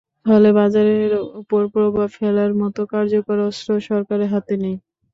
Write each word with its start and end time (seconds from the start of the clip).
ফলে 0.25 0.49
বাজারের 0.57 1.11
ওপর 1.39 1.61
প্রভাব 1.73 2.07
ফেলার 2.15 2.51
মতো 2.61 2.81
কার্যকর 2.93 3.37
অস্ত্র 3.49 3.69
সরকারের 3.89 4.29
হাতে 4.33 4.55
নেই। 4.63 4.75